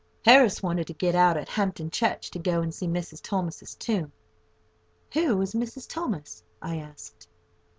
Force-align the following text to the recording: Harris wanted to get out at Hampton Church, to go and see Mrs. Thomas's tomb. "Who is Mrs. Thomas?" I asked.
Harris 0.25 0.63
wanted 0.63 0.87
to 0.87 0.93
get 0.93 1.13
out 1.13 1.37
at 1.37 1.47
Hampton 1.47 1.91
Church, 1.91 2.31
to 2.31 2.39
go 2.39 2.61
and 2.63 2.73
see 2.73 2.87
Mrs. 2.87 3.21
Thomas's 3.21 3.75
tomb. 3.75 4.11
"Who 5.13 5.39
is 5.43 5.53
Mrs. 5.53 5.87
Thomas?" 5.87 6.41
I 6.59 6.77
asked. 6.77 7.27